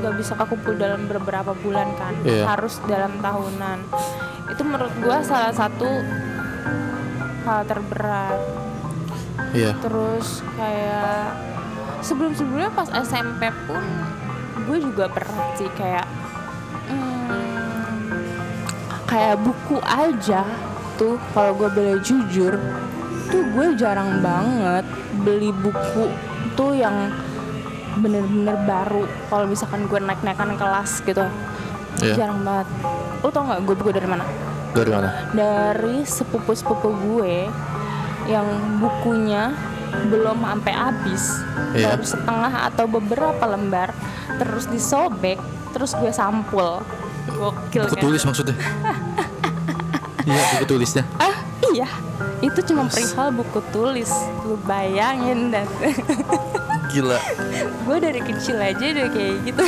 [0.00, 2.12] nggak bisa kekumpul dalam beberapa bulan kan.
[2.20, 2.44] Iya.
[2.44, 3.78] harus dalam tahunan
[4.50, 5.88] itu menurut gue salah satu
[7.46, 8.38] hal terberat.
[9.50, 9.74] Iya.
[9.82, 11.34] terus kayak
[12.06, 13.82] sebelum sebelumnya pas SMP pun
[14.68, 16.06] gue juga pernah sih kayak
[16.86, 17.90] hmm,
[19.10, 20.46] kayak buku aja
[20.94, 22.54] tuh kalau gue boleh jujur
[23.26, 24.86] tuh gue jarang banget
[25.26, 26.06] beli buku
[26.54, 27.10] tuh yang
[27.98, 29.02] bener-bener baru.
[29.26, 31.26] Kalau misalkan gue naik-naikan kelas gitu
[32.02, 32.14] Iya.
[32.16, 32.66] jarang banget
[33.20, 34.24] lo tau nggak gue buku dari mana
[34.70, 35.08] Dari mana?
[35.30, 37.50] dari sepupu-sepupu gue
[38.24, 38.46] yang
[38.78, 39.50] bukunya
[40.06, 41.24] belum sampai habis
[41.70, 41.92] Iya.
[41.92, 43.90] baru setengah atau beberapa lembar
[44.36, 45.38] terus disobek
[45.70, 46.82] terus gue sampul
[47.28, 48.56] gokil Buku kan tulis maksudnya?
[50.26, 51.04] iya, buku tulisnya.
[51.16, 51.34] ah
[51.68, 51.86] iya
[52.40, 54.10] itu cuma perihal buku tulis
[54.42, 55.66] lu bayangin dan
[56.88, 57.18] Gila.
[57.86, 59.64] gue dari kecil aja udah kayak gitu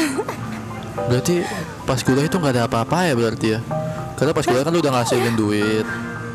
[0.92, 1.40] Berarti
[1.88, 3.60] pas kuliah itu nggak ada apa-apa ya berarti ya?
[4.16, 5.86] Karena pas kuliah kan lu udah ngasilin duit,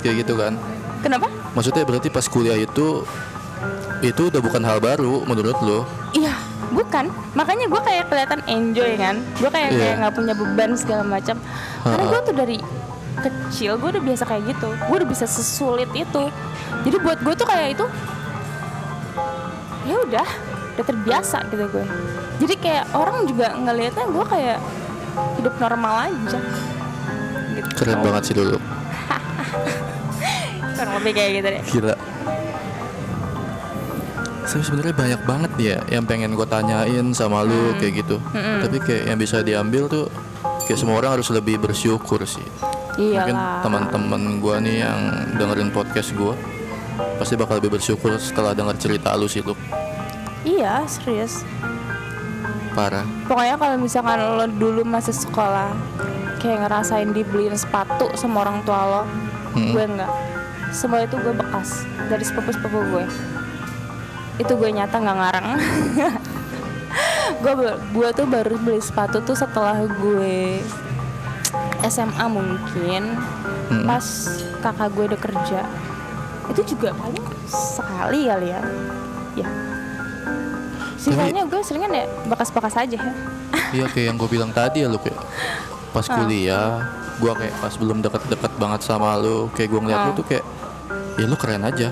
[0.01, 0.57] kayak gitu kan?
[0.97, 3.05] kenapa Maksudnya berarti pas kuliah itu
[4.05, 5.89] itu udah bukan hal baru menurut lo?
[6.13, 6.37] Iya,
[6.69, 7.09] bukan.
[7.33, 9.17] Makanya gue kayak kelihatan enjoy kan.
[9.41, 11.41] Gue kayak kayak nggak punya beban segala macam.
[11.81, 12.57] Karena gue tuh dari
[13.17, 14.69] kecil gue udah biasa kayak gitu.
[14.85, 16.23] Gue udah bisa sesulit itu.
[16.85, 17.85] Jadi buat gue tuh kayak itu,
[19.89, 20.27] ya udah,
[20.77, 21.85] udah terbiasa gitu gue.
[22.37, 24.59] Jadi kayak orang juga ngelihatnya gue kayak
[25.41, 26.39] hidup normal aja.
[27.57, 27.69] Gitu.
[27.73, 28.57] Keren banget sih dulu.
[30.77, 31.63] Kurang lebih kayak gitu deh.
[31.73, 31.95] Gila.
[34.47, 38.21] Saya sebenarnya banyak banget ya yang pengen gue tanyain sama lu kayak gitu.
[38.37, 40.05] Tapi kayak yang bisa diambil tuh
[40.69, 42.45] kayak semua orang harus lebih bersyukur sih.
[42.97, 43.61] Mungkin Iyalah.
[43.65, 44.99] teman-teman gue nih yang
[45.37, 46.33] dengerin podcast gue
[47.17, 49.57] pasti bakal lebih bersyukur setelah denger cerita lu sih lu.
[50.47, 51.43] Iya, serius.
[52.71, 53.03] Parah.
[53.27, 55.75] Pokoknya kalau misalkan lo dulu masih sekolah
[56.39, 59.03] kayak ngerasain dibeliin sepatu sama orang tua lo,
[59.57, 59.75] Mm-mm.
[59.75, 60.11] gue enggak.
[60.71, 63.05] Semua itu gue bekas dari sepupu-sepupu gue.
[64.39, 65.47] Itu gue nyata nggak ngarang.
[67.43, 67.53] gue
[67.91, 70.63] gue tuh baru beli sepatu tuh setelah gue
[71.91, 73.19] SMA mungkin
[73.67, 73.83] Mm-mm.
[73.83, 74.05] pas
[74.63, 75.61] kakak gue udah kerja
[76.47, 78.61] itu juga paling sekali kali ya
[79.35, 79.66] ya
[80.97, 83.13] sisanya gue seringan ya bekas-bekas aja ya
[83.67, 85.19] Iya kayak yang gue bilang tadi ya lu kayak
[85.89, 86.15] pas Ah.
[86.15, 86.71] kuliah
[87.17, 90.15] gue kayak pas belum deket-deket banget sama lu kayak gue ngeliat lu Ah.
[90.15, 90.45] tuh kayak
[91.15, 91.89] ya lu keren aja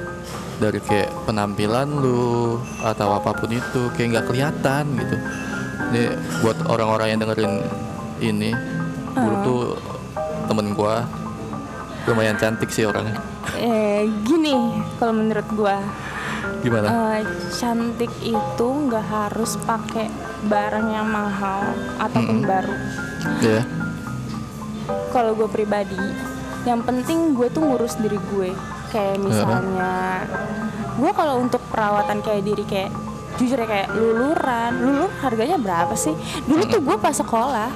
[0.56, 5.16] dari kayak penampilan lu atau apa pun itu kayak nggak kelihatan gitu
[5.86, 6.02] ini
[6.40, 7.54] buat orang-orang yang dengerin
[8.20, 8.52] ini
[9.12, 9.44] gue Ah.
[9.44, 9.62] tuh
[10.46, 10.96] temen gue
[12.06, 13.18] lumayan cantik sih orangnya
[13.56, 14.54] eh gini
[14.96, 15.76] kalau menurut gue
[16.62, 16.88] gimana?
[17.18, 17.22] Eh,
[17.54, 20.10] cantik itu nggak harus pakai
[20.46, 21.62] barang yang mahal
[21.98, 22.76] ataupun baru.
[23.42, 23.64] Iya.
[25.10, 25.98] kalau gue pribadi
[26.68, 28.52] yang penting gue tuh ngurus diri gue.
[28.92, 30.26] Kayak misalnya
[30.98, 32.92] gue kalau untuk perawatan kayak diri kayak
[33.38, 34.72] jujur ya kayak luluran.
[34.82, 36.14] Lulur harganya berapa sih?
[36.46, 37.70] Dulu tuh gue pas sekolah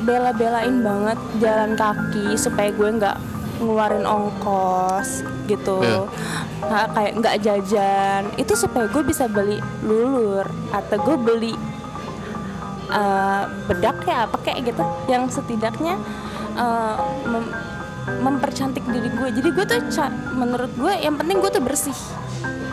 [0.00, 3.16] bela-belain banget jalan kaki supaya gue nggak
[3.60, 5.84] ngeluarin ongkos gitu.
[5.84, 6.08] Iya.
[6.64, 8.22] Nah, kayak nggak jajan.
[8.34, 11.52] Itu supaya gue bisa beli lulur atau gue beli
[12.90, 15.94] eh, bedak ya apa kayak gitu yang setidaknya
[16.56, 16.96] eh,
[17.28, 17.54] mem-
[18.20, 19.28] mempercantik diri gue.
[19.30, 19.80] Jadi gue tuh
[20.32, 21.94] menurut gue yang penting gue tuh bersih.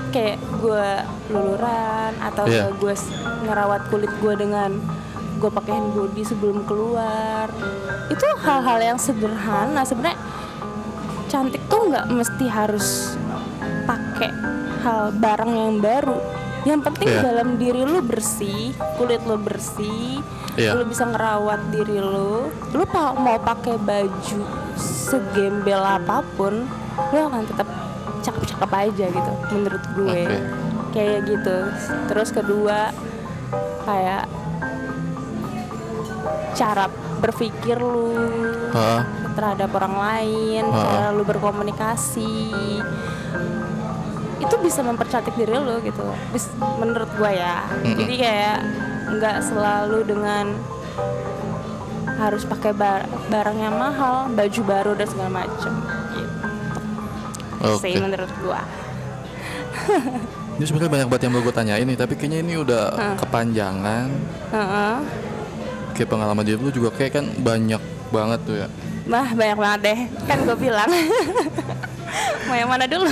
[0.08, 0.88] Kayak gue
[1.30, 2.72] luluran atau Iya.
[2.74, 2.94] gue
[3.44, 4.80] ngerawat kulit gue dengan
[5.38, 7.52] gue pakai hand body sebelum keluar.
[8.10, 9.86] Itu hal-hal yang sederhana.
[9.86, 10.18] Sebenarnya
[11.28, 13.16] cantik tuh nggak mesti harus
[13.84, 14.32] pakai
[14.82, 16.18] hal barang yang baru
[16.64, 17.24] yang penting Iya.
[17.24, 20.20] dalam diri lu bersih kulit lu bersih
[20.56, 20.76] Iya.
[20.76, 24.40] lu bisa ngerawat diri lu lu mau pakai baju
[24.76, 26.68] segembel apa pun
[27.14, 27.68] lu akan tetap
[28.20, 30.40] cakep-cakep aja gitu menurut gue Oke.
[30.92, 31.58] kayak gitu
[32.10, 32.92] terus kedua
[33.86, 34.28] kayak
[36.58, 36.90] cara
[37.22, 38.12] berpikir lu
[38.74, 39.06] Hah?
[39.38, 40.78] Terhadap orang lain, Ha.
[40.82, 42.34] cara lu berkomunikasi
[44.38, 46.02] itu bisa mempercantik diri lu gitu.
[46.30, 47.58] Bis- menurut gua ya.
[47.70, 47.98] Mm-mm.
[48.02, 48.58] Jadi kayak
[49.08, 50.46] nggak selalu dengan
[52.18, 55.74] harus pakai bar- barang yang mahal, baju baru dan segala macem.
[56.12, 56.34] Gitu.
[57.62, 57.82] Oke.
[57.86, 58.62] Sih menurut gua.
[60.58, 62.84] Ini sebenarnya banyak banget yang mau gue tanyain nih, tapi kayaknya ini udah
[63.22, 64.10] kepanjangan.
[64.50, 64.96] Heeh.
[65.94, 68.68] Kayak pengalaman diri lu juga kayak kan banyak banget tuh ya.
[69.08, 70.00] Bah banyak banget deh.
[70.28, 70.90] Kan gue bilang.
[72.48, 73.08] Mau yang mana dulu?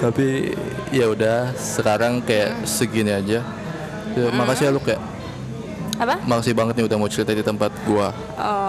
[0.00, 0.54] Tapi
[0.90, 3.44] ya udah sekarang kayak segini aja.
[4.10, 4.98] Ya, Makasih ya lu kayak
[6.00, 6.16] Apa?
[6.24, 8.08] makasih banget nih udah mau cerita di tempat gua.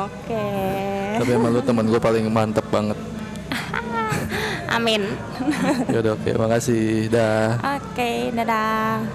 [0.03, 0.45] Oke.
[1.15, 2.99] Tapi emang lu temen gua paling mantep banget.
[4.75, 5.07] Amin.
[5.87, 7.07] Ya udah oke, makasih.
[7.07, 7.55] Dah.
[7.79, 9.07] Oke, dadah.